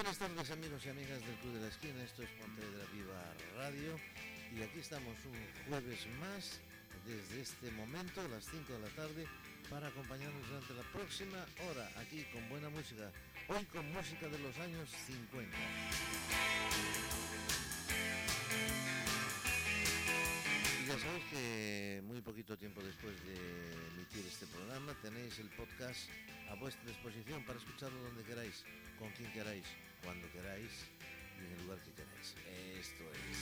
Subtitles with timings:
[0.00, 3.20] buenas tardes amigos y amigas del Club de la Esquina, esto es Pontevedra Viva
[3.58, 4.00] Radio.
[4.50, 5.36] Y aquí estamos un
[5.68, 6.58] jueves más
[7.04, 9.26] desde este momento, a las 5 de la tarde,
[9.68, 13.12] para acompañarnos durante la próxima hora aquí con buena música,
[13.48, 15.54] hoy con música de los años 50.
[20.90, 23.38] ya sabéis que muy poquito tiempo después de
[23.94, 26.10] emitir este programa tenéis el podcast
[26.50, 28.64] a vuestra disposición para escucharlo donde queráis,
[28.98, 29.62] con quien queráis,
[30.02, 30.66] cuando queráis
[31.38, 32.34] y en el lugar que queráis.
[32.74, 33.38] Esto es.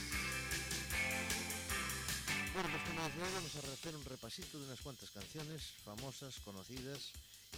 [2.53, 7.13] Bueno, pues como decía, vamos a hacer un repasito de unas cuantas canciones famosas, conocidas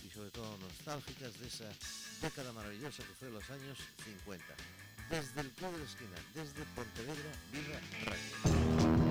[0.08, 1.68] y sobre todo nostálgicas de esa
[2.22, 4.46] década maravillosa que fue los años 50.
[5.10, 9.11] Desde el club de la esquina, desde Pontevedra, Vibra Radio.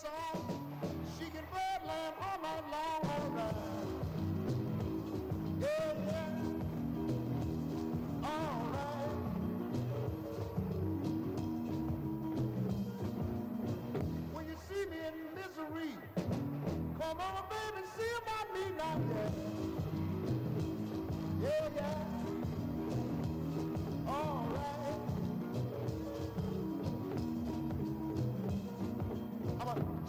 [0.00, 0.47] song.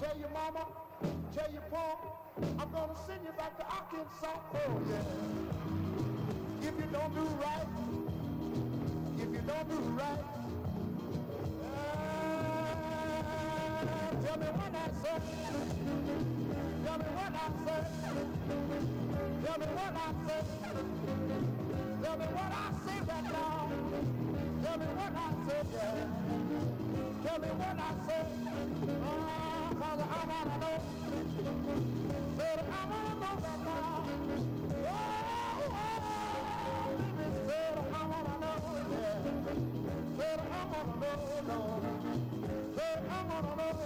[0.10, 0.66] tell your mama,
[1.36, 1.96] tell your pa,
[2.42, 4.40] I'm gonna send you back to Arkansas.
[4.56, 5.04] Oh yeah.
[6.68, 7.68] If you don't do right,
[9.18, 10.24] if you don't do right,
[11.62, 11.86] uh,
[14.26, 15.22] tell me what I said.
[16.86, 17.86] tell me what I said.
[19.46, 20.46] tell me what I said.
[22.02, 23.70] tell me what I said right now.
[24.64, 25.66] Tell me what I said.
[25.74, 26.30] yeah.
[27.26, 28.26] Tell me what I said.
[28.82, 29.39] Uh, uh-huh.
[30.42, 30.60] I wanna
[43.58, 43.79] know.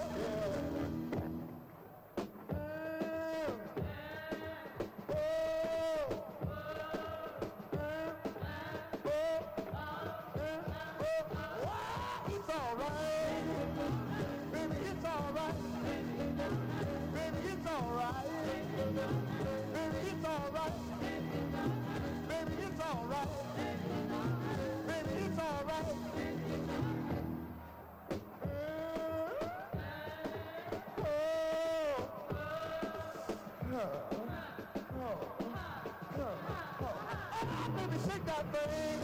[37.72, 39.00] Baby, shake that thing.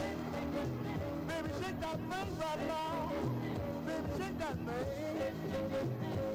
[1.27, 3.11] Baby, shake that thing right now.
[3.87, 4.85] Baby, shake that thing.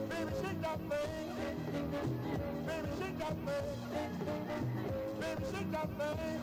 [0.08, 1.20] Baby, shake that thing.
[2.66, 3.66] Baby, shake that thing.
[5.20, 6.40] Baby, shake that thing.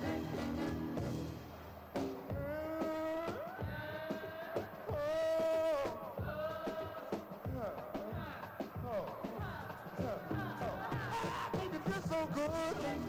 [12.16, 13.03] Oh, good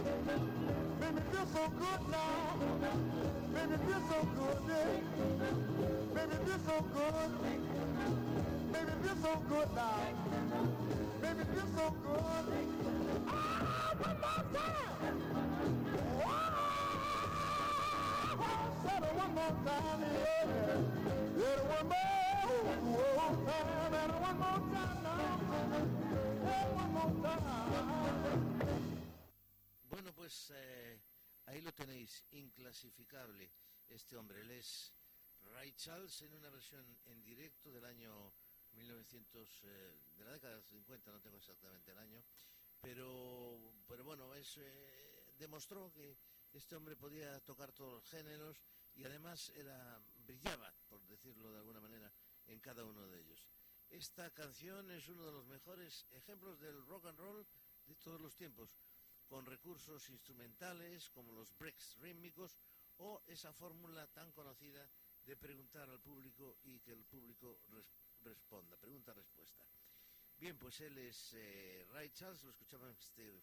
[1.45, 2.57] feel so good now.
[3.55, 4.59] Baby, feel so good.
[4.69, 4.87] Yeah.
[6.15, 7.31] Baby, feel so good.
[8.73, 9.99] Baby, feel so good now.
[11.21, 12.47] Baby, feel so good.
[13.29, 15.05] Ah, one more time.
[19.17, 20.01] One more time.
[20.15, 20.49] Yeah.
[21.75, 23.95] One more time.
[23.95, 25.05] And one more time.
[26.45, 27.45] Yeah, one more time.
[29.91, 30.84] Bueno, pues eh,
[31.55, 33.49] Ahí lo tenéis, inclasificable
[33.89, 34.41] este hombre.
[34.41, 34.93] Él es
[35.53, 38.35] Ray Charles en una versión en directo del año
[38.73, 42.25] 1900, eh, de la década de 50, no tengo exactamente el año,
[42.81, 46.19] pero, pero bueno, es, eh, demostró que
[46.53, 48.61] este hombre podía tocar todos los géneros
[48.97, 52.13] y además era, brillaba, por decirlo de alguna manera,
[52.49, 53.47] en cada uno de ellos.
[53.91, 57.47] Esta canción es uno de los mejores ejemplos del rock and roll
[57.87, 58.77] de todos los tiempos
[59.27, 62.59] con recursos instrumentales como los breaks rítmicos
[62.99, 64.89] o esa fórmula tan conocida
[65.25, 67.61] de preguntar al público y que el público
[68.21, 69.65] responda, pregunta-respuesta.
[70.37, 73.41] Bien, pues él es eh, Ray Charles, lo escuchamos en este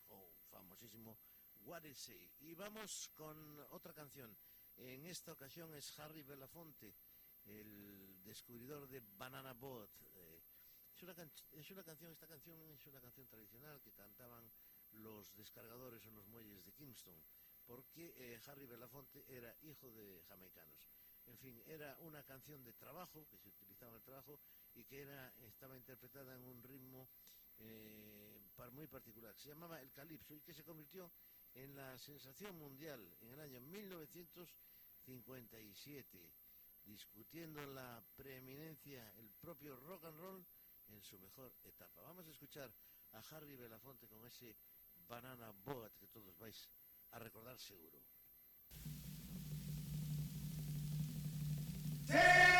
[0.49, 1.17] famosísimo
[1.63, 2.31] What Is Say.
[2.41, 4.35] Y vamos con otra canción.
[4.77, 6.93] En esta ocasión es Harry Belafonte,
[7.45, 9.89] el descubridor de Banana Boat.
[10.01, 10.43] Eh,
[10.93, 11.15] es, una
[11.51, 14.51] es una canción, esta canción es una canción tradicional que cantaban
[14.93, 17.15] los descargadores en los muelles de Kingston,
[17.65, 20.89] porque eh, Harry Belafonte era hijo de jamaicanos.
[21.27, 24.39] En fin, era una canción de trabajo, que se utilizaba en el trabajo,
[24.73, 27.07] y que era, estaba interpretada en un ritmo
[27.59, 28.41] eh,
[28.73, 29.35] muy particular.
[29.37, 31.11] Se llamaba el calipso y que se convirtió
[31.55, 36.31] en la sensación mundial en el año 1957,
[36.85, 40.45] discutiendo la preeminencia, el propio rock and roll
[40.89, 42.01] en su mejor etapa.
[42.01, 42.71] Vamos a escuchar
[43.13, 44.55] a Harry Belafonte con ese
[45.11, 46.69] banana boa que todos vais
[47.11, 47.99] a recordar seguro.
[52.07, 52.50] ¡Sí!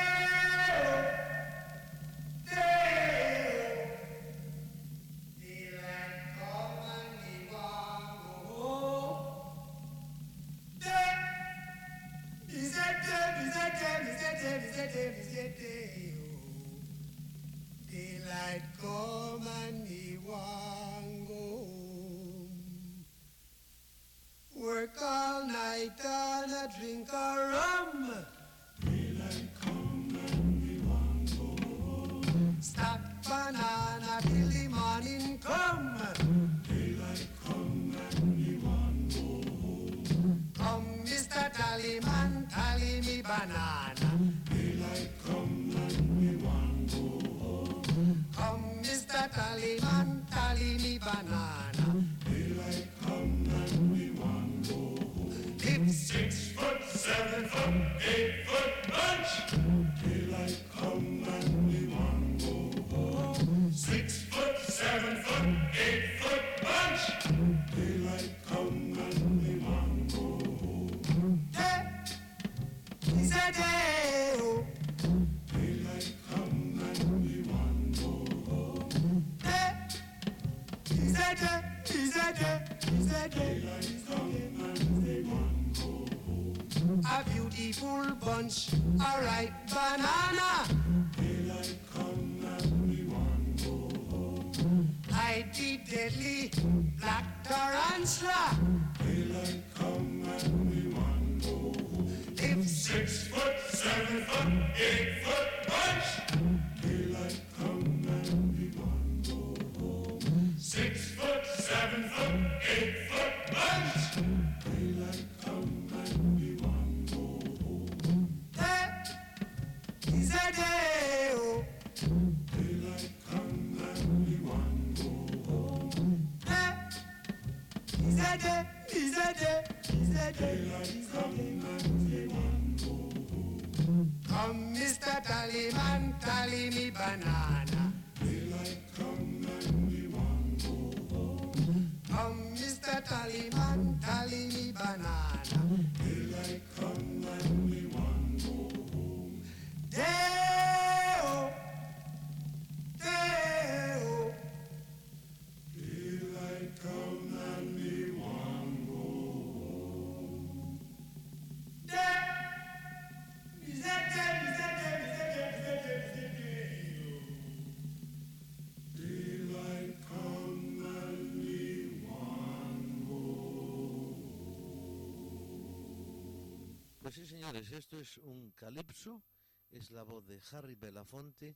[177.31, 179.23] Señores, esto es un calipso,
[179.69, 181.55] es la voz de Harry Belafonte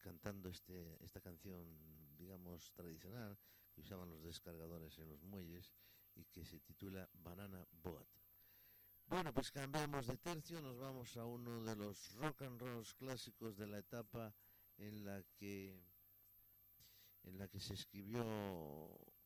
[0.00, 1.62] cantando este, esta canción,
[2.16, 3.36] digamos, tradicional
[3.74, 5.74] que usaban los descargadores en los muelles
[6.14, 8.08] y que se titula Banana Boat.
[9.08, 13.58] Bueno, pues cambiamos de tercio, nos vamos a uno de los rock and rolls clásicos
[13.58, 14.34] de la etapa
[14.78, 15.78] en la que
[17.24, 18.24] en la que se escribió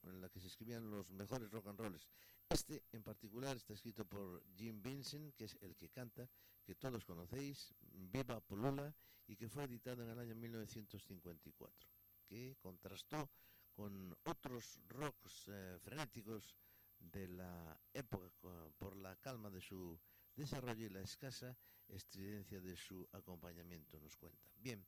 [0.03, 2.09] en la que se escribían los mejores rock and rolls.
[2.51, 6.29] Este en particular está escrito por Jim Vincent, que es el que canta,
[6.65, 8.93] que todos conocéis, Viva Polula,
[9.29, 11.89] y que fue editado en el año 1954,
[12.27, 13.31] que contrastó
[13.73, 16.57] con otros rocks eh, frenéticos
[16.99, 18.29] de la época
[18.77, 19.97] por la calma de su
[20.35, 24.51] desarrollo y la escasa estridencia de su acompañamiento, nos cuenta.
[24.57, 24.85] Bien,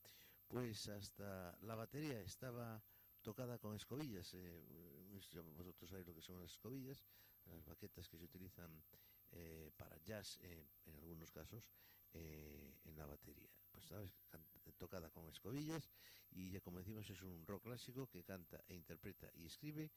[0.48, 2.82] pues hasta la batería estaba
[3.22, 4.34] tocada con escobillas.
[4.34, 4.60] Eh,
[5.56, 7.04] vosotros sabéis lo que son las escobillas,
[7.46, 8.82] las baquetas que se utilizan
[9.32, 11.70] eh, para jazz en algunos casos
[12.14, 13.48] en la batería.
[13.70, 14.12] Pues sabes,
[14.76, 15.90] tocada con escobillas
[16.30, 19.90] y ya como decimos es un rock clásico que canta e interpreta y escribe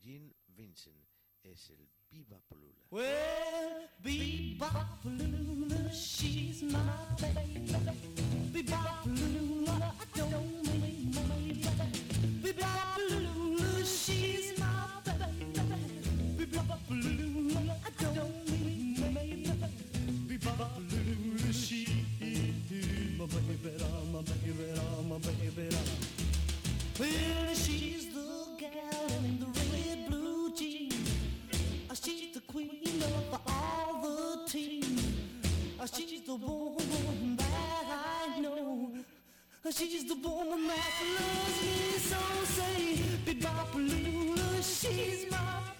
[0.00, 1.04] Gene Vincent.
[1.42, 2.84] Es el Viva Polula.
[2.90, 5.00] Well, Viva
[5.90, 6.78] she's my
[7.18, 7.64] baby.
[8.52, 11.22] Viva I don't mean my
[11.66, 12.02] baby.
[12.42, 14.49] Viva she's
[23.30, 23.82] baby,
[24.12, 24.62] my baby,
[25.08, 25.76] my baby.
[26.98, 30.94] Well, she's the gal in the red blue jeans.
[31.90, 34.98] Ah, she's the queen of all the team.
[35.80, 37.84] Ah, she's the woman that
[38.36, 38.92] I know.
[39.64, 42.18] Ah, she's the woman that loves me so.
[42.44, 45.79] Say, Bebopalula, she's my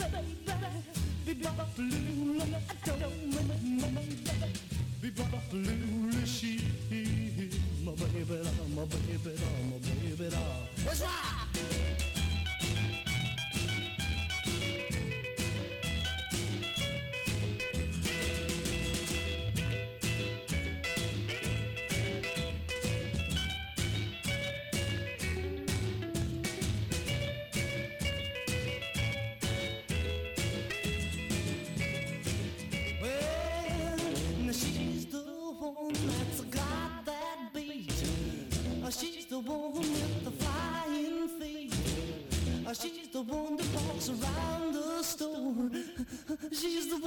[43.24, 45.70] the one that walks around the store.
[46.52, 46.99] She's the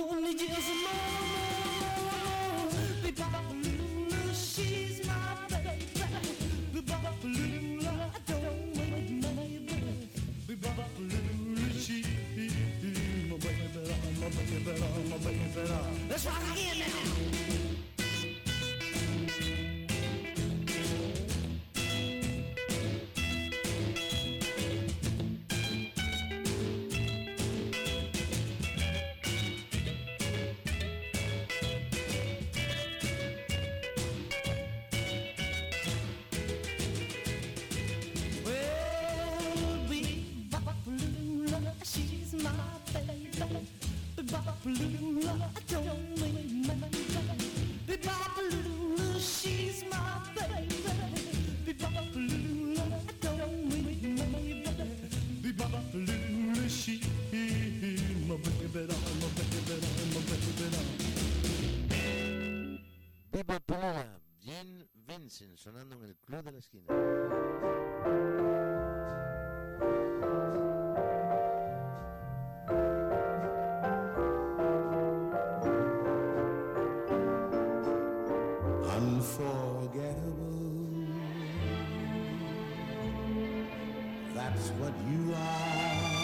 [65.05, 66.87] Vincent sonando en el Club de la Esquina.
[78.97, 81.07] Unforgettable.
[84.33, 86.23] That's what you are.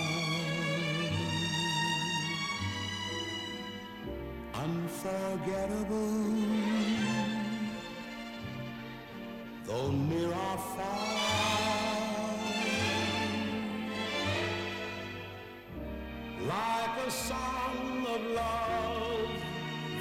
[4.55, 6.58] Unforgettable.
[17.09, 19.29] A song of love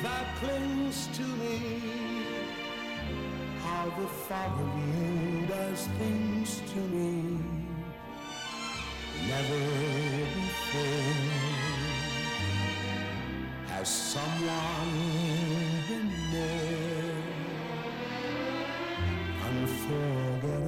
[0.02, 1.56] that clings to me.
[3.62, 7.38] How the thought of you does things to me.
[9.26, 9.62] Never
[10.36, 11.14] before
[13.68, 14.92] has someone
[15.88, 17.22] been there.
[19.48, 20.67] Unforgettable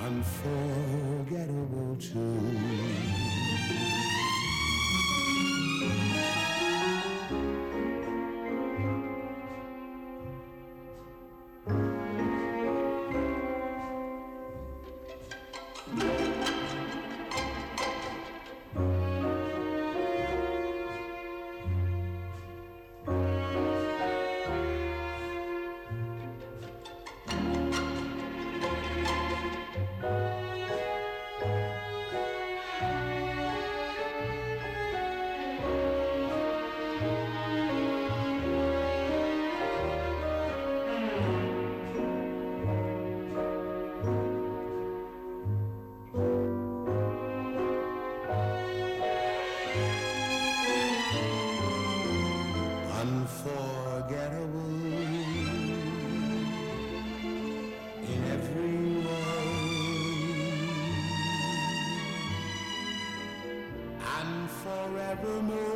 [0.00, 2.88] unforgettable too.
[65.28, 65.67] Evermore.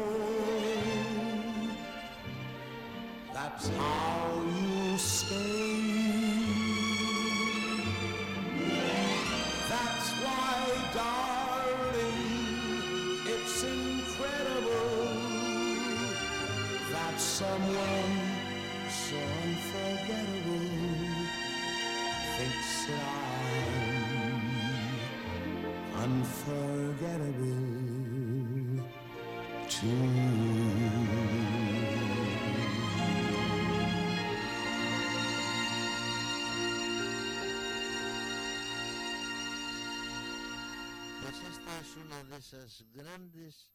[41.82, 43.70] Es una de esas grandes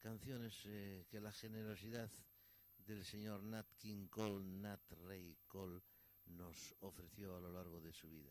[0.00, 2.10] canciones eh, que la generosidad
[2.78, 5.80] del señor Nat King Cole, Nat Ray Cole,
[6.26, 8.30] nos ofreció a lo largo de su vida.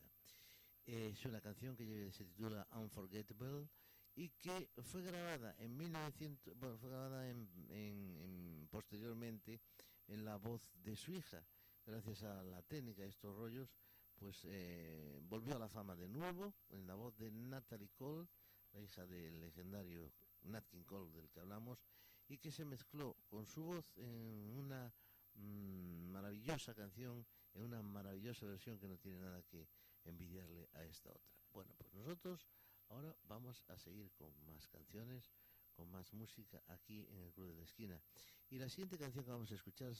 [0.85, 3.67] Es una canción que se titula Unforgettable
[4.15, 9.61] y que fue grabada en 1900, bueno, fue grabada en, en- en- posteriormente
[10.07, 11.45] en la voz de su hija.
[11.85, 13.69] Gracias a la técnica de estos rollos,
[14.15, 18.27] pues eh, volvió a la fama de nuevo en la voz de Natalie Cole,
[18.73, 20.11] la hija del legendario
[20.43, 21.79] Nat King Cole del que hablamos,
[22.27, 24.93] y que se mezcló con su voz en una
[25.33, 29.67] mm, maravillosa canción, en una maravillosa versión que no tiene nada que
[30.03, 31.33] envidiarle a esta otra.
[31.51, 32.47] Bueno, pues nosotros
[32.89, 35.31] ahora vamos a seguir con más canciones,
[35.75, 38.01] con más música aquí en el Club de la Esquina.
[38.49, 39.93] Y la siguiente canción que vamos a escuchar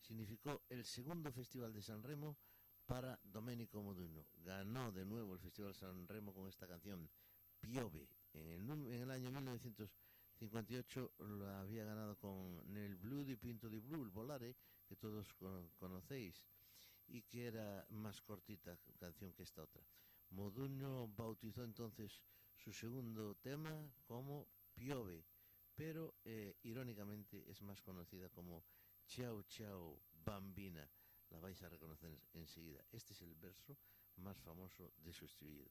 [0.00, 2.36] significó el segundo Festival de San Remo
[2.86, 4.26] para Domenico Modugno.
[4.36, 7.08] Ganó de nuevo el Festival San Remo con esta canción,
[7.60, 8.08] Piove.
[8.34, 14.02] En el, el año 1958 lo había ganado con Nel Blue di Pinto di Blu,
[14.02, 16.46] el Volare, que todos cono- conocéis,
[17.08, 19.82] y que era más cortita canción que esta otra.
[20.30, 22.20] Modugno bautizó entonces
[22.56, 23.70] su segundo tema
[24.04, 25.24] como Piove,
[25.74, 28.64] pero eh, irónicamente es más conocida como
[29.06, 30.88] Ciao Ciao Bambina.
[31.30, 32.84] La vais a reconocer enseguida.
[32.92, 33.76] Este es el verso
[34.16, 35.70] más famoso de su estribillo.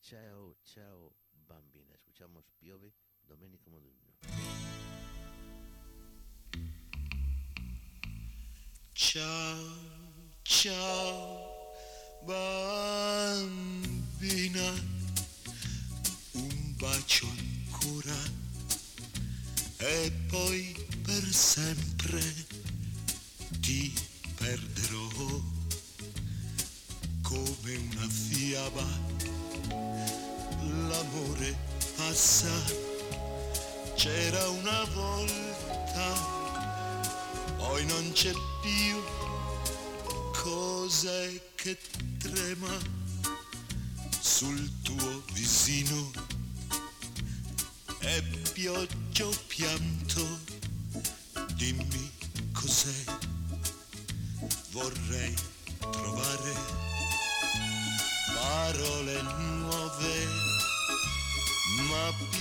[0.00, 1.14] Ciao Ciao
[1.52, 1.92] Bambina.
[1.94, 2.94] Escuchamos Piove,
[3.26, 4.12] Domenico Modugno.
[8.94, 9.76] Ciao,
[10.42, 11.74] ciao,
[12.24, 13.52] bambina,
[16.32, 18.16] un bacio ancora
[19.76, 22.22] e poi per sempre
[23.60, 23.92] ti
[24.36, 25.42] perderò
[27.22, 29.11] come una fiaba.
[30.88, 31.56] L'amore
[31.96, 32.48] passa,
[33.94, 36.40] c'era una volta
[37.72, 39.02] poi non c'è più.
[40.42, 41.78] Cos'è che
[42.18, 42.76] trema
[44.20, 46.10] sul tuo visino?
[47.98, 50.40] È pioggia o pianto?
[51.54, 52.10] Dimmi
[52.52, 53.04] cos'è.
[54.70, 55.34] Vorrei
[55.78, 56.91] trovare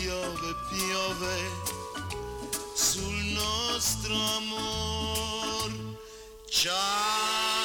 [0.01, 1.37] piove piove
[2.73, 5.69] sul nostro amor.
[6.49, 7.60] Ciao,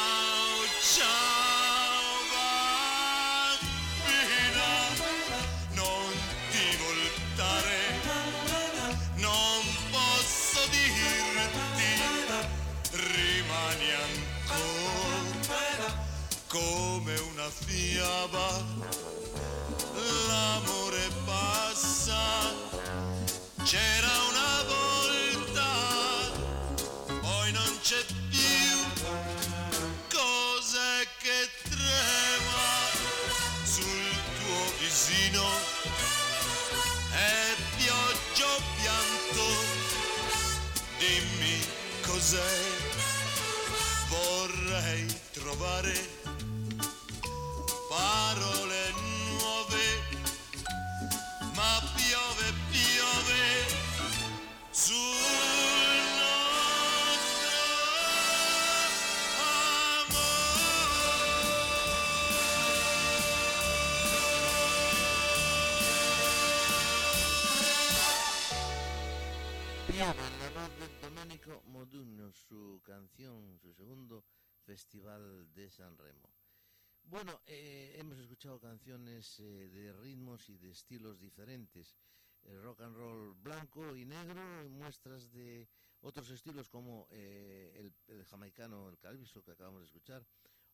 [23.77, 24.26] Share
[72.27, 74.25] Modugno, su canción, su segundo
[74.65, 76.29] Festival de San Remo.
[77.05, 81.97] Bueno, eh, hemos escuchado canciones eh, de ritmos y de estilos diferentes.
[82.43, 85.69] El rock and roll blanco y negro, muestras de
[86.01, 90.27] otros estilos como eh, el, el jamaicano, el calviso que acabamos de escuchar,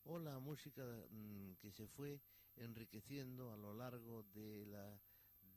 [0.05, 2.19] o la música mm, que se fue
[2.55, 4.99] enriqueciendo a lo largo de la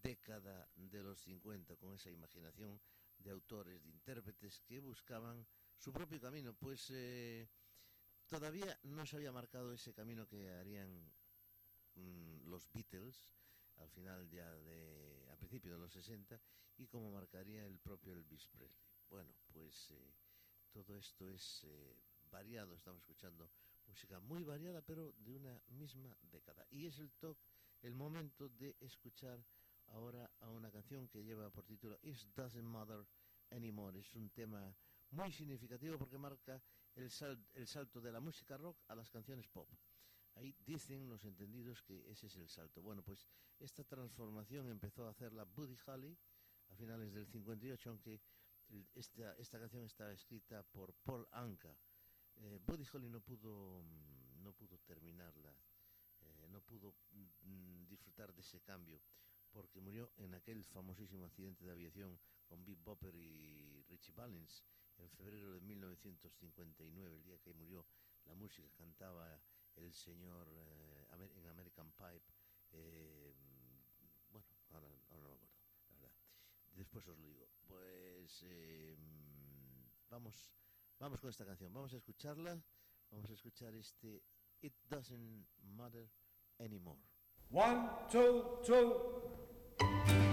[0.02, 2.80] década de los 50 con esa imaginación
[3.18, 5.46] de autores, de intérpretes que buscaban
[5.78, 7.48] su propio camino, pues eh,
[8.26, 10.90] todavía no se había marcado ese camino que harían
[11.94, 13.30] mm, los Beatles
[13.78, 16.40] al final ya de, a principios de los 60
[16.78, 18.90] y como marcaría el propio Elvis Presley.
[19.08, 20.14] Bueno, pues eh,
[20.72, 21.96] todo esto es eh,
[22.30, 23.50] variado, estamos escuchando
[23.86, 26.66] música muy variada, pero de una misma década.
[26.70, 27.36] Y es el top,
[27.82, 29.44] el momento de escuchar
[29.88, 33.06] ahora a una canción que lleva por título It Doesn't Matter
[33.50, 34.00] Anymore.
[34.00, 34.74] Es un tema
[35.10, 36.62] muy significativo porque marca
[36.94, 39.68] el, sal- el salto de la música rock a las canciones pop.
[40.34, 42.82] Ahí dicen los entendidos que ese es el salto.
[42.82, 43.26] Bueno, pues
[43.58, 46.16] esta transformación empezó a hacerla Buddy Holly
[46.68, 48.20] a finales del 58, aunque
[48.94, 51.74] esta, esta canción está escrita por Paul Anka.
[52.36, 55.56] Eh, Buddy Holly no pudo, mm, no pudo terminarla,
[56.20, 59.00] eh, no pudo mm, disfrutar de ese cambio,
[59.52, 64.64] porque murió en aquel famosísimo accidente de aviación con Big Bopper y Richie Valens
[64.98, 67.86] en febrero de 1959, el día que murió
[68.24, 69.40] la música cantaba
[69.76, 72.32] el señor eh, en American Pipe.
[72.72, 73.34] eh,
[74.30, 76.10] bueno, ahora, no me acuerdo, la verdad.
[76.72, 77.48] Después os lo digo.
[77.66, 78.96] Pues eh,
[80.10, 80.52] vamos,
[80.98, 81.72] vamos con esta canción.
[81.72, 82.60] Vamos a escucharla.
[83.10, 84.22] Vamos a escuchar este
[84.60, 86.10] It Doesn't Matter
[86.58, 87.00] Anymore.
[87.50, 90.25] One, two, two.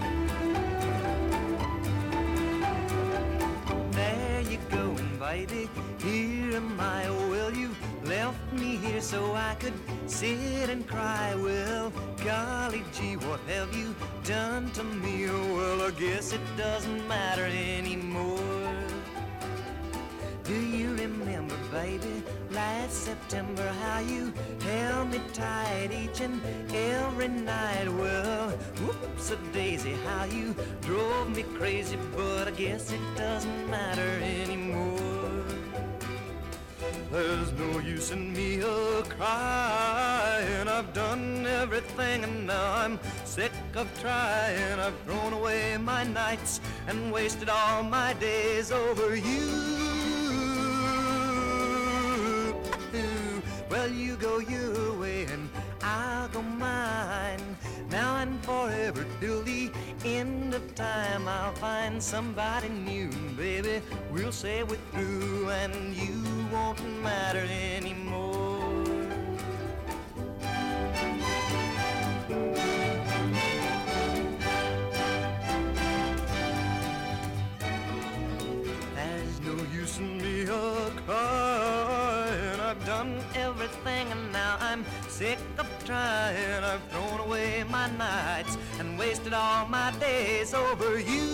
[5.30, 5.68] Baby.
[6.02, 7.06] Here am I.
[7.06, 7.70] Oh, well, you
[8.04, 11.34] left me here so I could sit and cry.
[11.34, 11.92] Well,
[12.24, 15.28] golly gee, what have you done to me?
[15.28, 18.74] Oh, well, I guess it doesn't matter anymore.
[20.44, 26.38] Do you remember, baby, last September how you held me tight each and
[26.74, 27.88] every night?
[27.88, 28.50] Well,
[28.84, 34.23] whoops a daisy, how you drove me crazy, but I guess it doesn't matter
[38.10, 40.68] in me a crying.
[40.68, 44.78] I've done everything and now I'm sick of trying.
[44.78, 49.84] I've thrown away my nights and wasted all my days over you.
[53.70, 55.48] Well, you go your way and
[55.82, 57.56] I'll go mine.
[57.90, 59.70] Now and forever till the
[60.54, 63.82] of time, I'll find somebody new, baby.
[64.12, 67.44] We'll say we're through and you won't matter
[67.76, 68.84] anymore.
[78.94, 81.43] There's no use in me a.
[85.14, 86.64] sick of trying.
[86.64, 91.30] I've thrown away my nights and wasted all my days over you.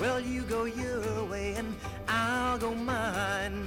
[0.00, 1.72] Well, you go your way and
[2.08, 3.64] I'll go mine.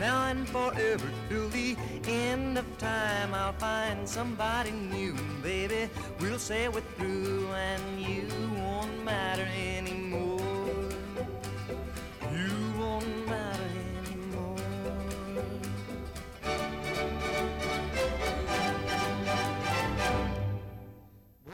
[0.00, 1.76] Now and forever till the
[2.08, 5.14] end of time, I'll find somebody new,
[5.44, 5.88] baby.
[6.18, 10.39] We'll say we're through and you won't matter anymore.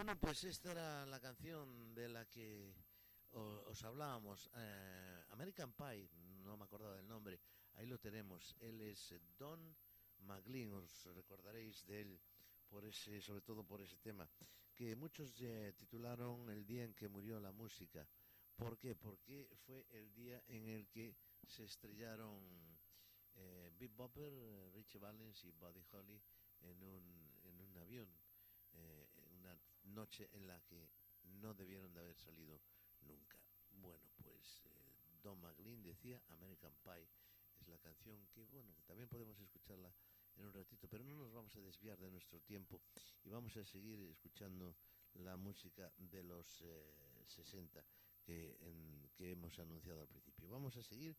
[0.07, 2.73] Bueno, pues esta era la canción de la que
[3.33, 4.49] os hablábamos.
[4.55, 6.09] eh, American Pie,
[6.45, 7.41] no me acordaba del nombre,
[7.75, 8.55] ahí lo tenemos.
[8.61, 9.77] Él es Don
[10.19, 12.21] McLean, os recordaréis de él
[12.69, 14.31] por ese, sobre todo por ese tema,
[14.73, 18.07] que muchos eh, titularon El día en que murió la música.
[18.55, 18.95] ¿Por qué?
[18.95, 21.17] Porque fue el día en el que
[21.49, 22.79] se estrellaron
[23.35, 26.23] eh, Big Bopper, Richie Valens y Buddy Holly
[26.61, 28.26] en un, en un avión.
[29.97, 30.89] Noche en la que
[31.43, 32.61] no debieron de haber salido
[33.01, 33.39] nunca.
[33.73, 37.09] Bueno, pues eh, Don McLean decía American Pie
[37.61, 39.93] es la canción que, bueno, también podemos escucharla
[40.37, 42.83] en un ratito, pero no nos vamos a desviar de nuestro tiempo
[43.25, 44.77] y vamos a seguir escuchando
[45.15, 47.83] la música de los eh, 60
[48.23, 50.49] que, en- que hemos anunciado al principio.
[50.51, 51.17] Vamos a seguir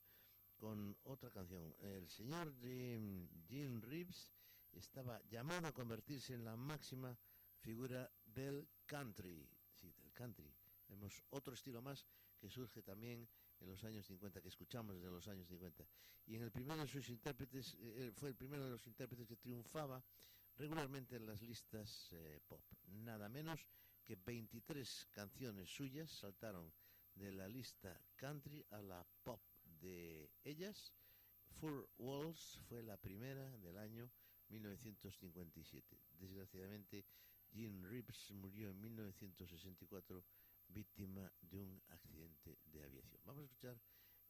[0.57, 1.75] con otra canción.
[1.79, 4.31] El señor Jim, Jim Reeves
[4.73, 7.17] estaba llamado a convertirse en la máxima
[7.61, 9.49] figura del country.
[9.73, 10.53] Sí, del country.
[10.87, 12.05] Vemos otro estilo más
[12.37, 13.27] que surge también
[13.59, 15.83] en los años 50, que escuchamos desde los años 50.
[16.27, 19.27] Y en el primero de sus intérpretes, eh, él fue el primero de los intérpretes
[19.27, 20.03] que triunfaba
[20.55, 22.61] regularmente en las listas eh, pop.
[22.85, 23.65] Nada menos
[24.05, 26.71] que 23 canciones suyas saltaron
[27.15, 29.41] de la lista country a la pop
[29.81, 30.93] de ellas.
[31.59, 34.11] Four Walls fue la primera del año
[34.49, 35.97] 1957.
[36.19, 37.03] Desgraciadamente
[37.53, 40.23] Jim Reeves murió en 1964
[40.69, 43.21] víctima de un accidente de aviación.
[43.25, 43.77] Vamos a escuchar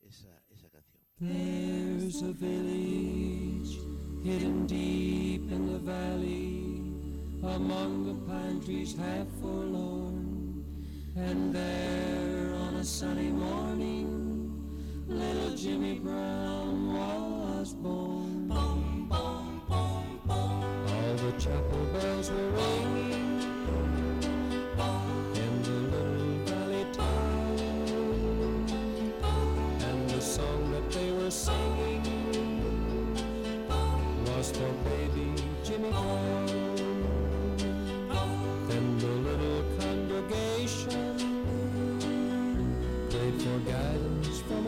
[0.02, 1.02] esa, esa canción.
[1.20, 3.78] There's a village
[4.24, 6.68] hidden deep in the valley
[7.44, 10.64] among the pine trees half forlorn.
[11.16, 14.62] And there on a sunny morning,
[15.08, 18.48] little Jimmy Brown was born.
[18.48, 20.64] Boom, boom, boom, boom.
[20.88, 22.97] All the chapel bells were ringing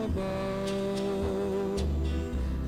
[0.04, 1.82] above.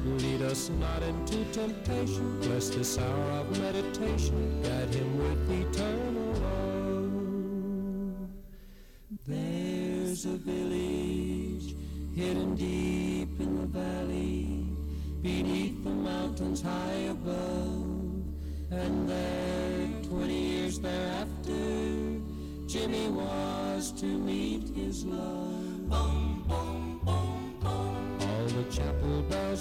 [0.04, 6.72] Lead us not into temptation, bless this hour of meditation, guide him with eternal love.
[9.26, 11.74] There's a village
[12.14, 14.66] hidden deep in the valley,
[15.22, 17.90] beneath the mountains high above.
[18.70, 22.20] And there, twenty years thereafter,
[22.66, 26.31] Jimmy was to meet his love.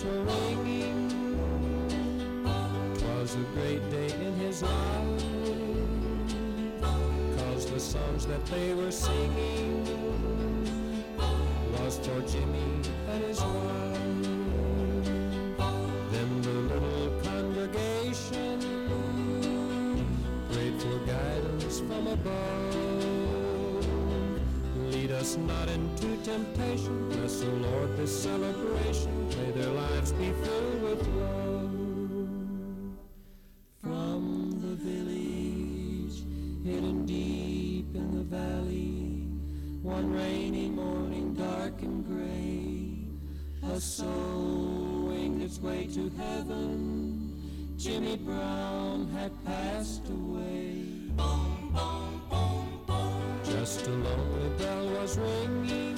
[0.04, 1.10] Were ringing.
[2.98, 5.24] Twas a great day in his life.
[7.38, 9.86] Cause the songs that they were singing
[11.74, 14.02] was for Jimmy and his wife.
[16.12, 18.60] Then the little congregation
[20.52, 22.51] prayed for guidance from above.
[25.38, 29.30] Not into temptation, bless, the Lord, this celebration.
[29.30, 31.72] May their lives be filled with love.
[33.82, 36.26] From the village,
[36.65, 39.30] hidden deep in the valley,
[39.82, 47.41] one rainy morning, dark and gray, a soul winged its way to heaven.
[47.78, 50.74] Jimmy Brown had passed away.
[51.15, 53.39] Boom, boom, boom, boom.
[53.46, 53.91] Just a
[55.12, 55.97] lonely bell was ringing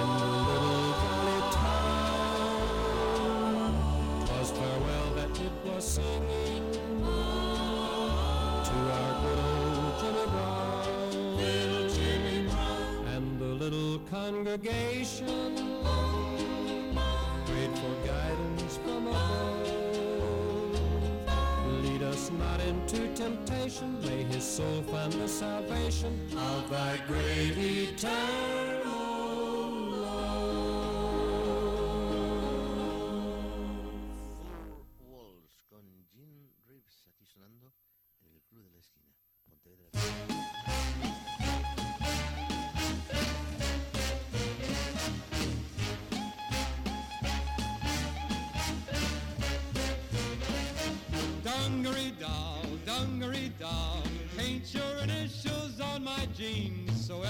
[0.00, 3.04] in the little valley town.
[4.26, 6.66] 'Twas farewell that it was singing
[8.66, 11.36] to our good old Jimmy Brown.
[11.36, 13.04] Little Jimmy Brown.
[13.14, 15.71] And the little congregation
[23.22, 28.61] temptation, may his soul find the salvation of thy great eternal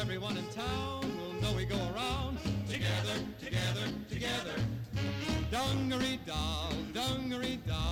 [0.03, 2.37] everyone in town will know we go around
[2.69, 4.57] together, together, together.
[5.49, 7.92] Dungaree doll, dungaree doll,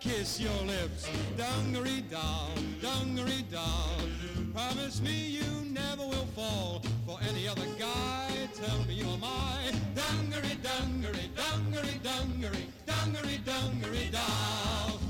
[0.00, 1.08] kiss your lips.
[1.36, 3.96] Dungaree doll, dungaree doll,
[4.54, 8.48] promise me you never will fall for any other guy.
[8.54, 15.09] Tell me you're my dungaree, dungaree, dungaree, dungaree, dungaree, dungaree doll.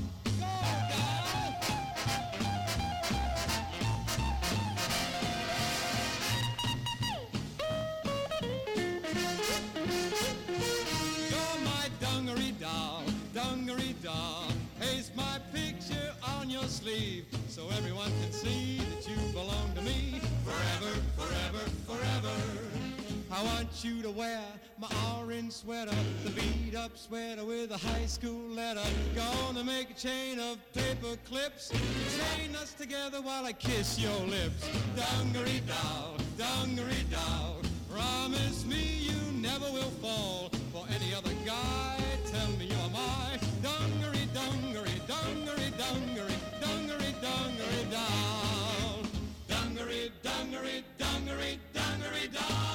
[17.81, 22.35] Everyone can see that you belong to me forever, forever, forever.
[23.31, 24.43] I want you to wear
[24.77, 28.83] my orange sweater, the beat up sweater with a high school letter.
[29.15, 34.69] Gonna make a chain of paper clips, chain us together while I kiss your lips.
[34.95, 41.97] Dungaree doll, dungaree doll, promise me you never will fall for any other guy.
[42.31, 46.40] Tell me you're my dungaree, dungaree, dungaree, dungaree,
[47.91, 49.03] down.
[49.47, 52.71] Dungaree, dungaree, dungaree, dungaree down.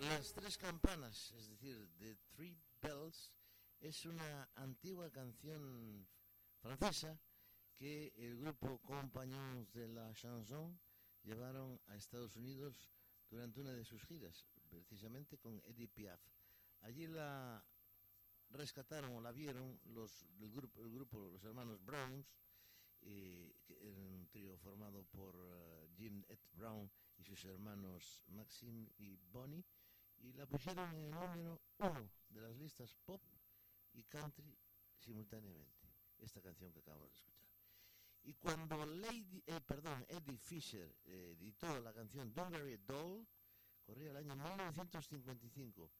[0.00, 3.30] Las tres campanas, es decir, The Three Bells,
[3.80, 6.06] es una antigua canción
[6.62, 7.18] francesa
[7.76, 10.80] que el grupo Compagnons de la Chanson
[11.22, 12.88] llevaron a Estados Unidos
[13.30, 16.20] durante una de sus giras, precisamente con Eddie Piaf.
[16.80, 17.62] Allí la
[18.50, 22.26] rescataron o la vieron los, el, grupo, el grupo, los hermanos Browns,
[23.02, 29.64] eh, un trío formado por eh, Jim Ed Brown y sus hermanos Maxim y Bonnie,
[30.18, 33.22] y la pusieron en el número uno de las listas pop
[33.92, 34.56] y country
[34.98, 37.48] simultáneamente, esta canción que acabamos de escuchar.
[38.24, 43.26] Y cuando Lady, eh, perdón, Eddie Fisher eh, editó la canción Dungaree Doll,
[43.82, 45.90] corría el año 1955,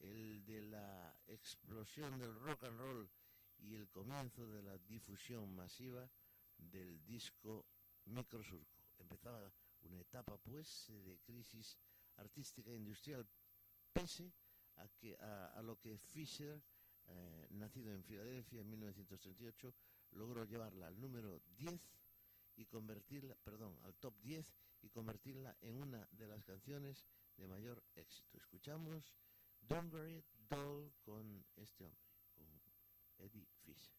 [0.00, 3.10] el de la explosión del rock and roll
[3.58, 6.08] y el comienzo de la difusión masiva
[6.56, 7.66] del disco
[8.06, 8.84] Microsurco.
[8.98, 11.78] Empezaba una etapa pues de crisis
[12.16, 13.26] artística e industrial
[13.92, 14.32] pese
[14.76, 16.62] a, que, a, lo que Fisher,
[17.06, 19.74] eh, nacido en Filadelfia en 1938,
[20.12, 21.80] logró llevarla al número 10
[22.56, 27.04] y convertirla, perdón, al top 10 y convertirla en una de las canciones
[27.36, 28.36] de mayor éxito.
[28.38, 29.14] Escuchamos
[29.68, 31.96] Dungaree Doll con este hombre,
[32.36, 32.46] con
[33.18, 33.94] Eddie Fisher.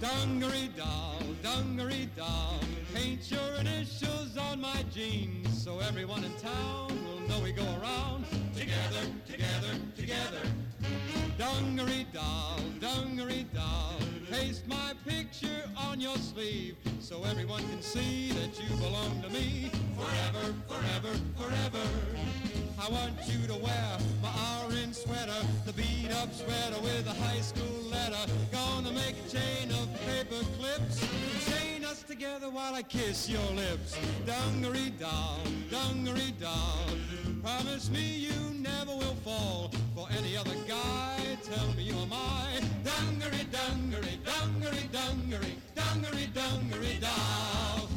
[0.00, 2.60] Dungaree doll, dungaree doll,
[2.92, 8.26] paint your initials on my jeans so everyone in town will know we go around
[8.54, 10.42] together, together, together.
[11.38, 12.60] Dungaree doll,
[17.34, 19.68] everyone can see that you belong to me
[19.98, 21.84] forever, forever, forever.
[22.78, 24.30] I want you to wear my
[24.62, 28.30] orange sweater, the beat up sweater with a high school letter.
[28.52, 31.00] Gonna make a chain of paper clips,
[31.50, 33.96] chain us together while I kiss your lips.
[34.26, 35.38] Dungaree doll,
[35.70, 36.86] dungaree doll,
[37.40, 41.18] promise me you never will fall for any other guy.
[41.44, 42.64] Tell me you are mine.
[42.82, 47.93] Dungaree, dungaree, dungaree, dungaree, dungaree, dungaree doll.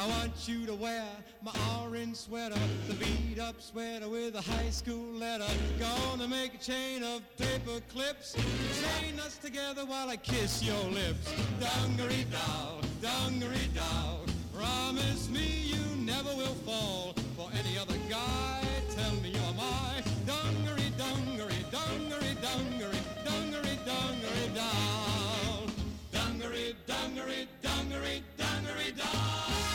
[0.00, 1.04] I want you to wear
[1.42, 2.58] my orange sweater,
[2.88, 5.44] the beat up sweater with a high school letter.
[5.78, 11.30] Gonna make a chain of paper clips, chain us together while I kiss your lips.
[11.60, 14.20] Dungaree doll, dungaree doll,
[14.56, 18.64] promise me you never will fall for any other guy.
[18.96, 25.66] Tell me you're my dungaree, dungaree, dungaree, dungaree, dungaree, dungaree doll.
[26.10, 29.69] Dungaree, dungaree, dungaree, dungaree doll.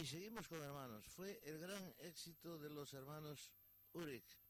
[0.00, 1.06] Y seguimos con hermanos.
[1.08, 3.52] Fue el gran éxito de los hermanos
[3.92, 4.40] Urich,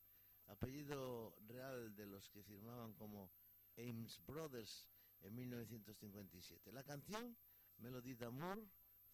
[0.47, 3.33] apellido real de los que firmaban como
[3.77, 4.89] Ames Brothers
[5.23, 6.71] en 1957.
[6.71, 7.37] La canción,
[7.79, 8.65] Melody d'Amour,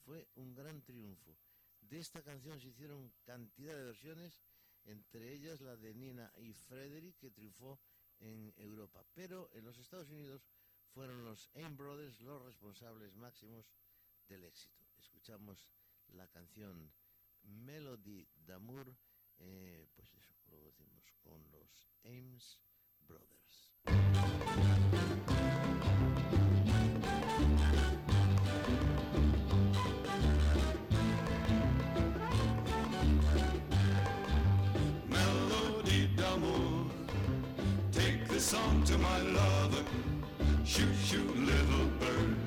[0.05, 1.34] fue un gran triunfo.
[1.80, 4.43] De esta canción se hicieron cantidad de versiones,
[4.84, 7.80] entre ellas la de Nina y Frederick, que triunfó
[8.18, 9.07] en Europa.
[9.14, 10.47] Pero en los Estados Unidos
[10.93, 13.72] fueron los Ames Brothers los responsables máximos
[14.28, 14.84] del éxito.
[14.99, 15.70] Escuchamos
[16.12, 16.92] la canción
[17.42, 18.96] Melody d'Amour,
[19.38, 22.61] eh, pues eso, lo decimos, con los Ames
[23.00, 23.72] Brothers.
[35.09, 36.90] Melody d'amour.
[37.92, 39.84] Take this song to my lover.
[40.64, 42.45] Shoot, shoot, little bird.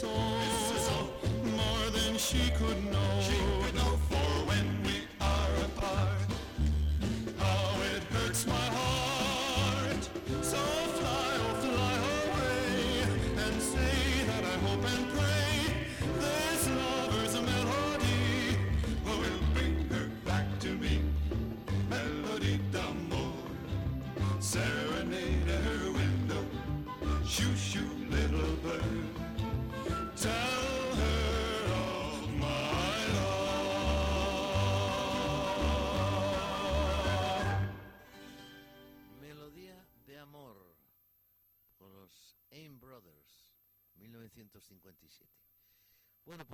[0.01, 0.30] soul.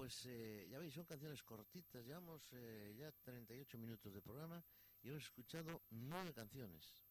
[0.07, 4.63] Pues eh, ya veis, son canciones cortitas, llevamos eh, ya 38 minutos de programa
[5.03, 7.03] y hemos escuchado nueve canciones.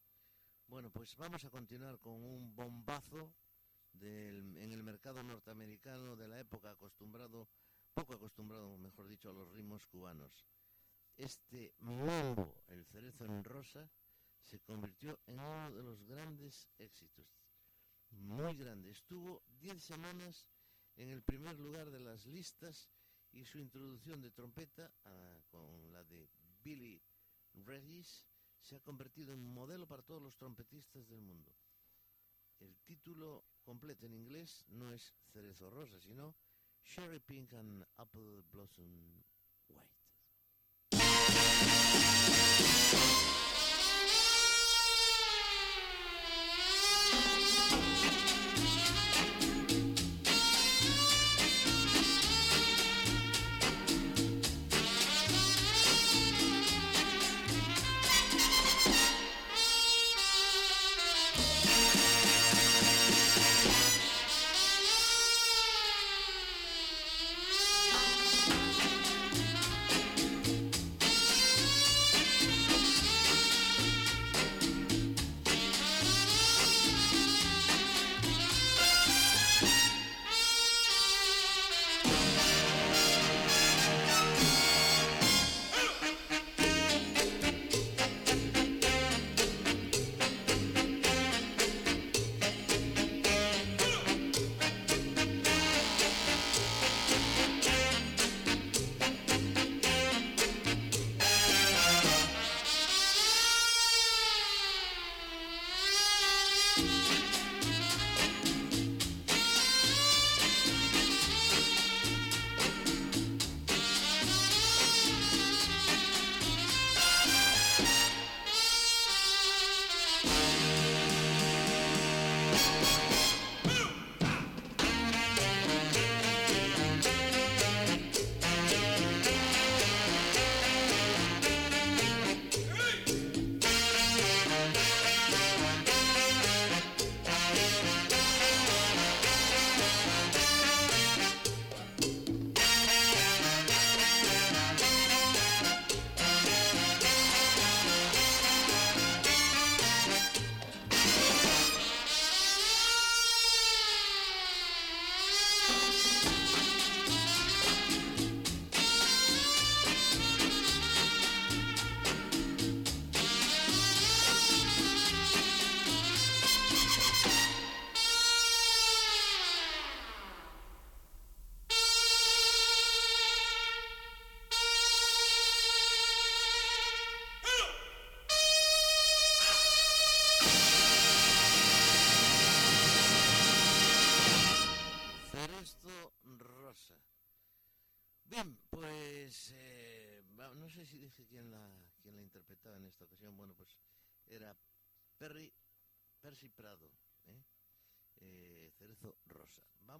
[0.65, 3.31] Bueno, pues vamos a continuar con un bombazo
[3.93, 7.47] del- en el mercado norteamericano de la época acostumbrado,
[7.93, 10.47] poco acostumbrado, mejor dicho, a los ritmos cubanos.
[11.17, 13.87] Este mambo, el cerezo en rosa,
[14.41, 17.27] se convirtió en uno de los grandes éxitos.
[18.09, 18.89] Muy grande.
[18.89, 20.47] Estuvo 10 semanas
[20.97, 22.89] en el primer lugar de las listas
[23.31, 26.29] y su introducción de trompeta ah, con la de
[26.63, 27.01] Billy
[27.53, 28.27] Regis
[28.59, 31.53] se ha convertido en modelo para todos los trompetistas del mundo.
[32.59, 36.35] El título completo en inglés no es Cerezo Rosa, sino
[36.83, 39.23] Cherry Pink and Apple Blossom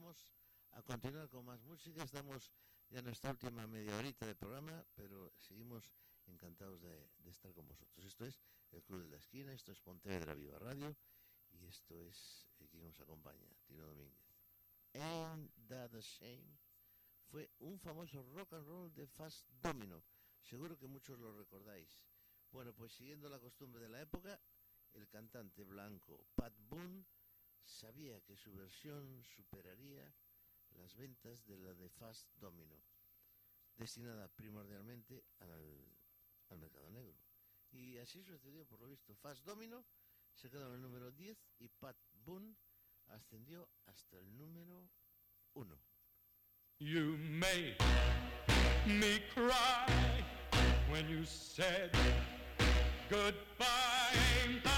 [0.07, 0.33] Vamos
[0.71, 2.01] a continuar con más música.
[2.01, 2.49] Estamos
[2.89, 5.91] ya en nuestra última media horita de programa, pero seguimos
[6.27, 8.05] encantados de, de estar con vosotros.
[8.05, 8.39] Esto es
[8.71, 10.95] el Club de la Esquina, esto es Pontevedra Viva Radio
[11.51, 14.17] y esto es eh, quien nos acompaña, Tino Domínguez.
[14.93, 16.57] Ain't That a Shame
[17.25, 20.01] fue un famoso rock and roll de Fast Domino.
[20.41, 22.07] Seguro que muchos lo recordáis.
[22.49, 24.39] Bueno, pues siguiendo la costumbre de la época,
[24.93, 27.03] el cantante blanco Pat Boone
[27.67, 30.13] sabía que su versión superaría
[30.71, 32.81] las ventas de la de Fast Domino,
[33.75, 37.15] destinada primordialmente al, mercado negro.
[37.71, 39.15] Y así sucedió, por lo visto.
[39.15, 39.85] Fast Domino
[40.33, 42.55] se quedó en el número 10 y Pat Boone
[43.07, 44.89] ascendió hasta el número
[45.53, 45.77] 1.
[46.79, 47.75] You made
[48.85, 50.23] me cry
[50.89, 51.91] when you said
[53.09, 54.76] goodbye.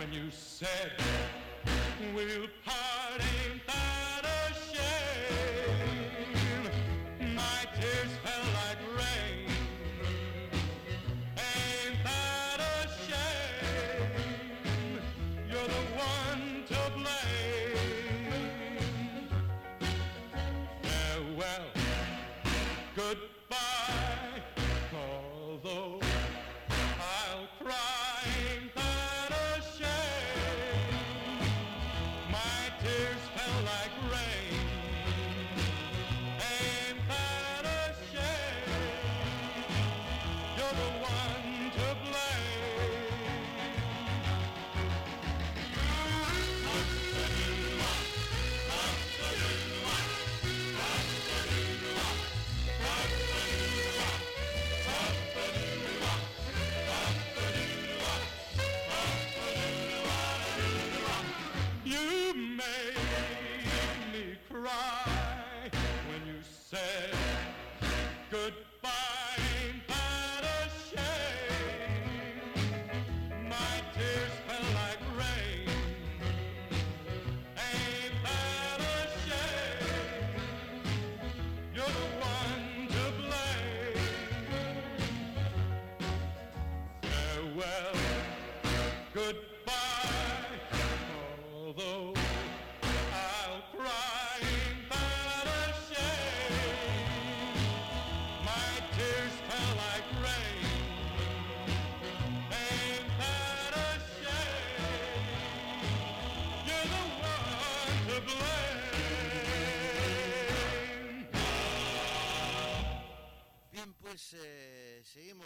[0.00, 0.92] When you said
[2.14, 3.20] we'll part.
[3.20, 3.89] Ain't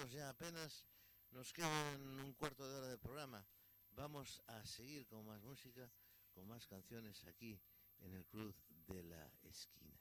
[0.03, 0.84] ya apenas.
[1.30, 3.47] Nos quedan un cuarto de hora de programa.
[3.90, 5.88] Vamos a seguir con más música,
[6.32, 7.61] con más canciones aquí
[8.01, 8.55] en el Club
[8.86, 9.97] de la Esquina.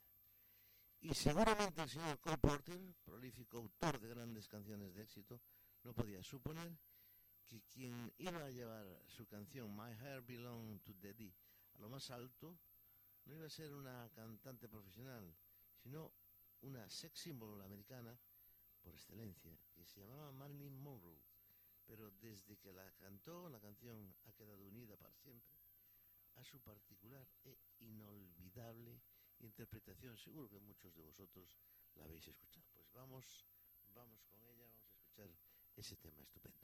[1.00, 5.40] Y seguramente el señor Cole Porter, prolífico autor de grandes canciones de éxito,
[5.84, 6.76] no podía suponer
[7.46, 11.32] que quien iba a llevar su canción My Hair Belong to Daddy
[11.74, 12.58] a lo más alto
[13.26, 15.34] no iba a ser una cantante profesional,
[15.82, 16.12] sino
[16.62, 18.18] una sex symbol americana
[18.84, 21.18] por excelencia, que se llamaba Marilyn Monroe.
[21.86, 25.58] Pero desde que la cantó, la canción ha quedado unida para siempre
[26.34, 29.02] a su particular e inolvidable
[29.40, 30.16] interpretación.
[30.16, 31.58] Seguro que muchos de vosotros
[31.94, 32.66] la habéis escuchado.
[32.72, 33.46] Pues vamos,
[33.94, 35.30] vamos con ella, vamos a escuchar
[35.76, 36.58] ese tema estupendo.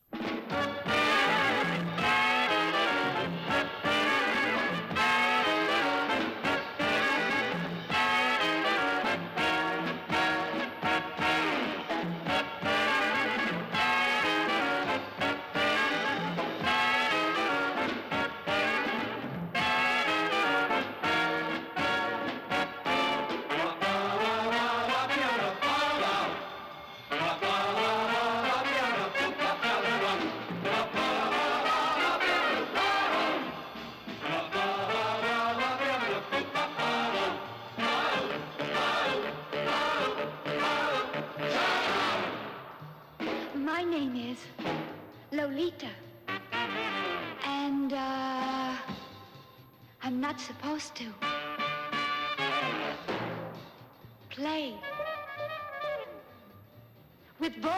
[57.51, 57.73] With boys.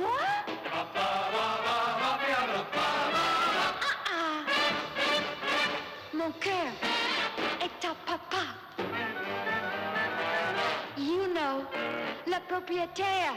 [0.00, 0.48] What?
[6.14, 6.72] Mon cœur
[7.60, 8.44] est à papa.
[10.96, 11.64] You know,
[12.48, 13.32] propriétaire.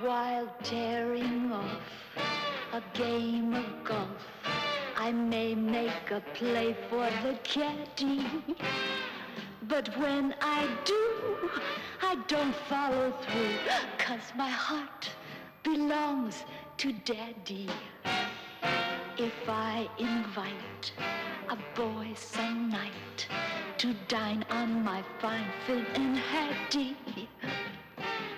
[0.00, 1.80] While tearing off
[2.72, 4.08] a game of golf,
[4.96, 8.26] I may make a play for the caddy.
[9.68, 11.50] But when I do,
[12.00, 13.56] I don't follow through,
[13.98, 15.10] cause my heart
[15.62, 16.44] belongs
[16.80, 17.68] to daddy.
[19.18, 20.92] If I invite
[21.50, 23.28] a boy some night
[23.76, 26.96] to dine on my fine fin and hattie,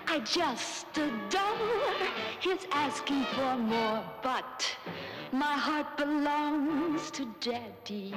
[0.08, 1.94] I just adore
[2.40, 4.76] his asking for more, but
[5.30, 8.12] my heart belongs to daddy.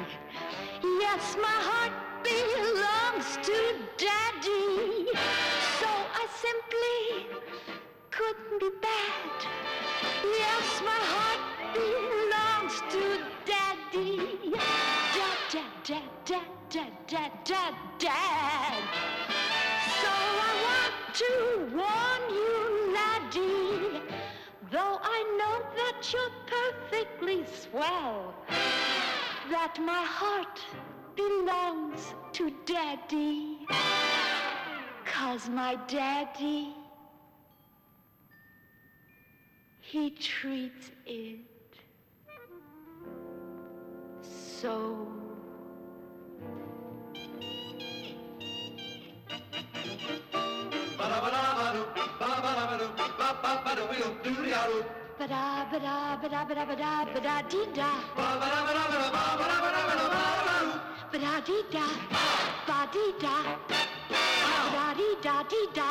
[0.81, 3.57] Yes, my heart belongs to
[3.95, 5.05] daddy.
[5.79, 5.89] So
[6.21, 7.27] I simply
[8.15, 9.37] couldn't be bad.
[10.23, 11.43] Yes, my heart
[11.73, 14.53] belongs to daddy.
[15.15, 18.83] Dad, dad, dad, dad, dad, dad, dad, dad.
[20.01, 20.11] So
[20.47, 21.31] I want to
[21.75, 24.01] warn you, laddie,
[24.71, 28.33] though I know that you're perfectly swell,
[29.49, 30.61] that my heart
[31.17, 33.67] belongs to daddy.
[35.05, 36.74] Cause my daddy,
[39.95, 41.39] he treats it
[44.21, 45.07] so
[50.97, 51.83] ba-da ba-da ba-da
[52.19, 52.91] ba-da ba-da ba-da
[57.25, 60.19] da ba-da ba-da ba-da ba-da ba-da ba-da ba-da
[61.11, 61.39] ba-da
[61.71, 61.87] da
[62.67, 63.35] ba-dee da
[64.75, 65.35] ba-da da
[65.79, 65.89] da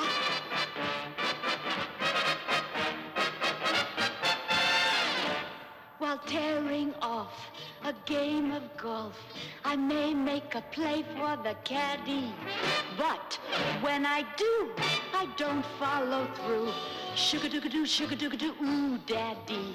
[6.15, 7.51] While tearing off
[7.83, 9.19] a game of golf,
[9.65, 12.33] I may make a play for the caddy.
[12.97, 13.37] But
[13.81, 14.71] when I do,
[15.13, 16.71] I don't follow through.
[17.17, 19.75] Sugar-doo-doo, sugar-doo-doo, ooh, daddy.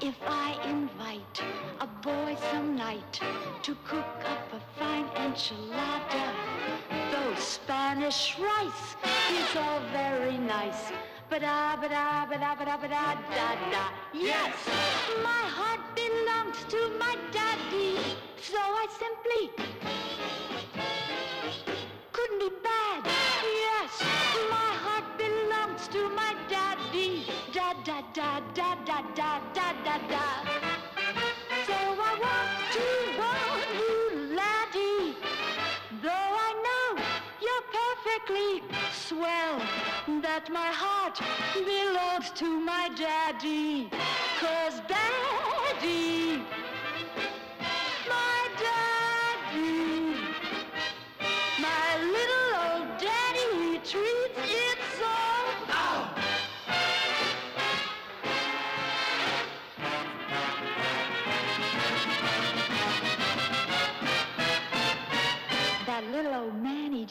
[0.00, 1.40] If I invite
[1.80, 3.20] a boy some night
[3.62, 6.34] to cook up a fine enchilada,
[7.12, 8.96] though Spanish rice
[9.30, 10.90] is all very nice.
[11.30, 13.84] Ba-da, ba-da, ba-da, ba-da, ba-da, da, da.
[14.14, 14.54] Yes,
[15.22, 17.98] my heart belongs to my daddy,
[18.40, 19.50] so I simply
[22.12, 23.04] couldn't be bad.
[23.44, 24.00] Yes,
[24.48, 27.26] my heart belongs to my daddy.
[27.52, 30.24] Da da da da da da da da da.
[31.66, 32.86] So I want to
[33.20, 35.14] warn you, laddie,
[36.00, 37.02] though I know
[37.44, 38.77] you're perfectly
[39.08, 39.58] swell,
[40.20, 41.18] that my heart
[41.54, 43.88] belongs to my daddy.
[44.38, 46.27] Cause daddy,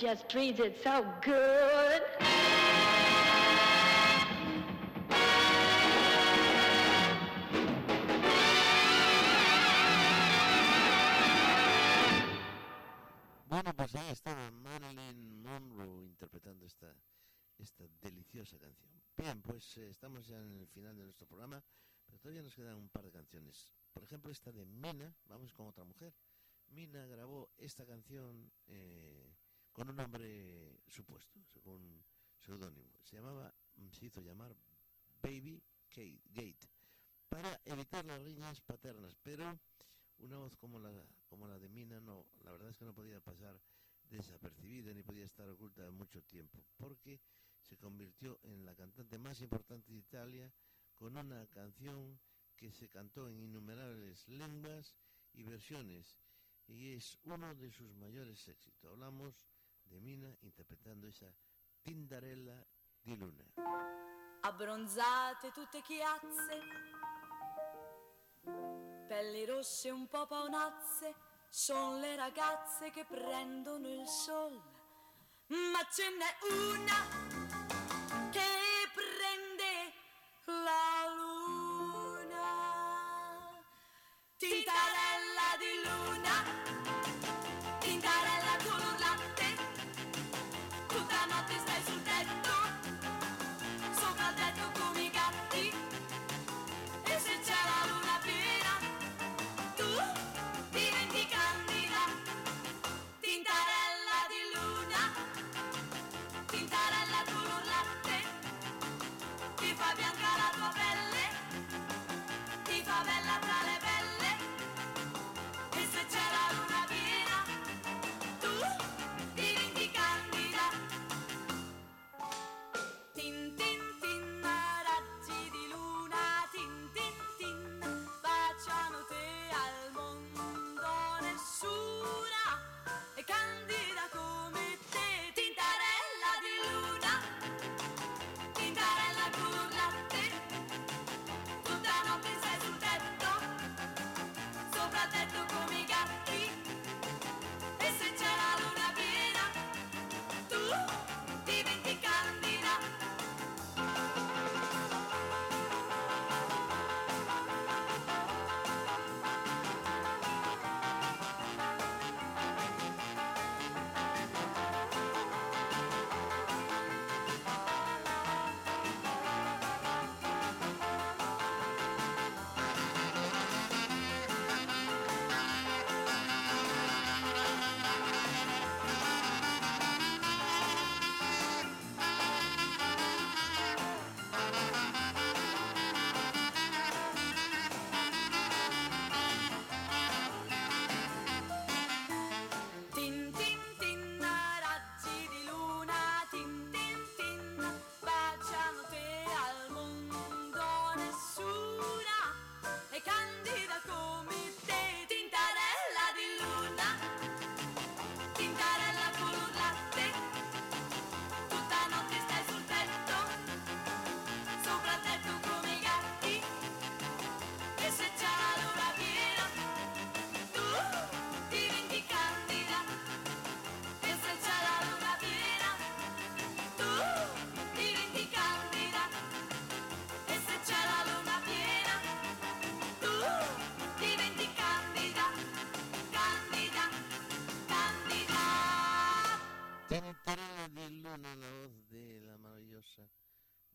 [0.08, 2.02] just treats it so good.
[13.48, 16.88] Bueno, pues ahí estaba Marilyn Monroe interpretando esta,
[17.58, 18.90] esta deliciosa canción.
[19.18, 21.62] Bien, pues eh, estamos ya en el final de nuestro programa,
[22.06, 23.74] pero todavía nos quedan un par de canciones.
[23.92, 26.14] Por ejemplo, esta de Mina, vamos con otra mujer.
[26.70, 29.37] Mina grabó esta canción eh,
[29.78, 32.04] con un nombre supuesto, según
[32.40, 32.98] seudónimo.
[33.04, 33.54] Se llamaba,
[33.92, 34.56] se hizo llamar
[35.22, 36.68] Baby Kate, Gate,
[37.30, 39.56] para evitar las riñas paternas, pero
[40.18, 40.92] una voz como la,
[41.30, 43.62] como la de Mina, no, la verdad es que no podía pasar
[44.10, 47.22] desapercibida ni podía estar oculta mucho tiempo, porque
[47.62, 50.52] se convirtió en la cantante más importante de Italia
[50.96, 52.20] con una canción
[52.56, 54.96] que se cantó en innumerables lenguas
[55.34, 56.18] y versiones
[56.68, 58.92] y es uno de sus mayores éxitos.
[58.92, 59.46] Hablamos
[59.88, 61.34] de Mina interpretando esa
[61.82, 62.66] Tindarella
[63.02, 63.46] di Luna.
[64.42, 66.60] abbronzate tutte chiazze,
[69.08, 71.16] Pelli rosse un po' paonazze,
[71.50, 74.54] sono le ragazze che prendono il sol.
[75.48, 76.38] Ma ce n'è
[76.74, 77.47] una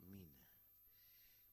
[0.07, 0.43] Mina.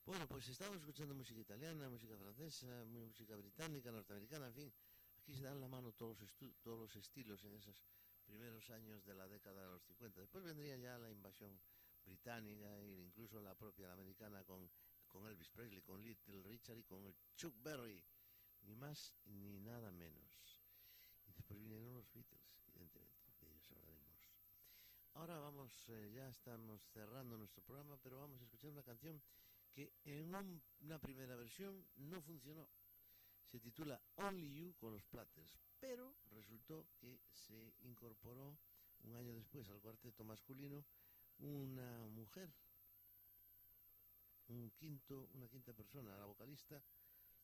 [0.06, 4.74] Bueno, pues estamos escuchando música italiana, música francesa, música británica, norteamericana, en fin.
[5.20, 6.32] Aquí se dan la mano todos los,
[6.62, 7.84] todos los estilos en esos
[8.26, 10.22] primeros años de la década de los 50.
[10.22, 11.60] Después vendría ya la invasión
[12.06, 14.70] británica e incluso la propia americana con,
[15.08, 18.04] con Elvis Presley, con Little Richard y con el Chuck Berry.
[18.64, 20.60] Ni más ni nada menos.
[21.28, 24.20] Y después vinieron los Beatles, evidentemente, de ellos hablaremos.
[25.20, 29.22] Ahora vamos, eh, ya estamos cerrando nuestro programa, pero vamos a escuchar una canción
[29.74, 32.66] que en un- una primera versión no funcionó.
[33.52, 38.58] Se titula Only You con los Platters, pero resultó que se incorporó
[39.04, 40.86] un año después al cuarteto masculino
[41.40, 42.50] una mujer,
[44.48, 46.82] un quinto, una quinta persona, la vocalista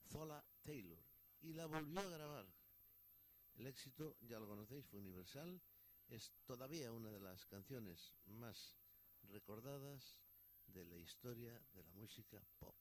[0.08, 1.00] Zola Taylor,
[1.42, 2.46] y la volvió a grabar.
[3.58, 5.60] El éxito, ya lo conocéis, fue universal,
[6.10, 8.78] es todavía una de las canciones más
[9.24, 10.18] recordadas
[10.68, 12.76] de la historia de la música pop.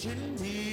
[0.00, 0.67] Chin-Tee.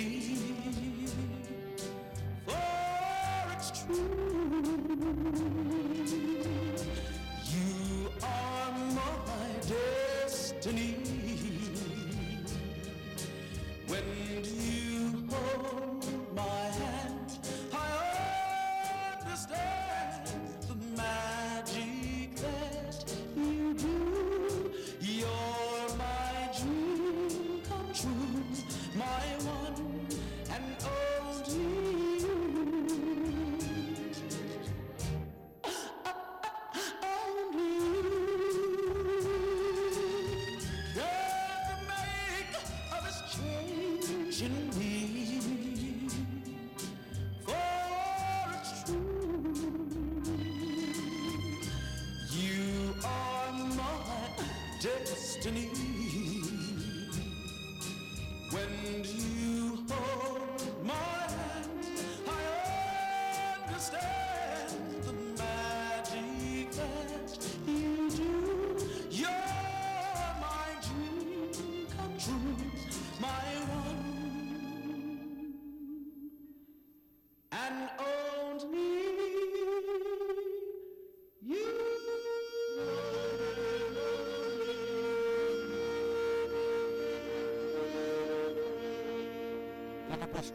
[55.45, 55.94] 着你。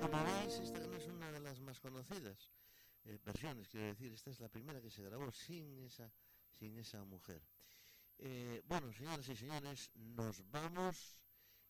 [0.09, 2.51] Veis, esta no es una de las más conocidas
[3.05, 6.11] eh, versiones, quiero decir, esta es la primera que se grabó sin esa,
[6.59, 7.43] sin esa mujer.
[8.19, 11.19] Eh, bueno, señoras y señores, nos vamos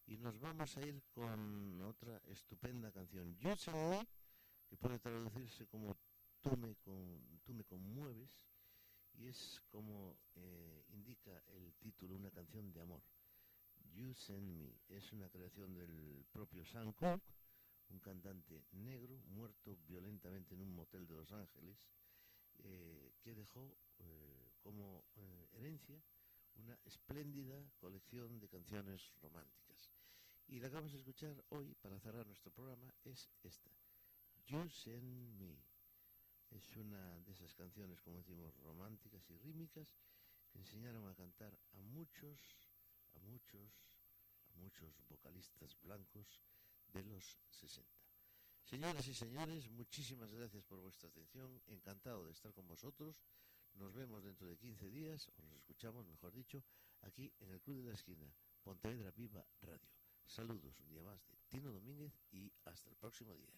[0.07, 4.07] y nos vamos a ir con otra estupenda canción, You Me,
[4.69, 5.97] que puede traducirse como
[6.41, 8.31] Tú me, con, tú me conmueves,
[9.13, 13.03] y es como eh, indica el título, una canción de amor.
[13.93, 17.40] You Send Me es una creación del propio Sam Cooke,
[17.91, 21.77] un cantante negro muerto violentamente en un motel de Los Ángeles,
[22.59, 26.03] eh, que dejó eh, como eh, herencia
[26.55, 29.91] una espléndida colección de canciones románticas.
[30.47, 33.71] Y la que vamos a escuchar hoy para cerrar nuestro programa es esta,
[34.47, 35.57] You Send Me.
[36.51, 39.95] Es una de esas canciones, como decimos, románticas y rítmicas
[40.51, 42.69] que enseñaron a cantar a muchos,
[43.15, 43.71] a muchos,
[44.49, 46.43] a muchos vocalistas blancos
[46.93, 47.89] de los 60.
[48.65, 51.61] Señoras y señores, muchísimas gracias por vuestra atención.
[51.67, 53.17] Encantado de estar con vosotros.
[53.75, 56.63] Nos vemos dentro de 15 días, o nos escuchamos, mejor dicho,
[57.03, 58.33] aquí en el Club de la Esquina,
[58.63, 59.89] Pontevedra Viva Radio.
[60.27, 63.53] Saludos un día más de Tino Domínguez y hasta el próximo día.